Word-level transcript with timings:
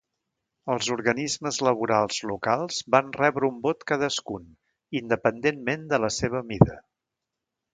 Els 0.75 0.87
organismes 0.93 1.59
laborals 1.67 2.17
locals 2.31 2.79
van 2.95 3.13
rebre 3.19 3.49
un 3.53 3.59
vot 3.67 3.85
cadascun, 3.93 4.49
independentment 5.03 5.85
de 5.93 6.01
la 6.07 6.11
seva 6.17 6.43
mida. 6.53 6.81